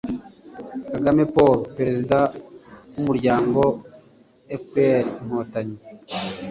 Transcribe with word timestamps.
kagame 0.91 1.23
paul 1.35 1.57
perezida 1.77 2.17
w'umuryango 2.93 3.61
fpr-inkotanyi 4.61 5.77